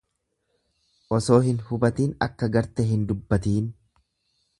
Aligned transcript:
Osoo 1.17 1.37
hin 1.47 1.59
hubatiin 1.67 2.15
akka 2.27 2.49
garte 2.57 2.87
hin 2.93 3.05
dubbatiin. 3.13 3.69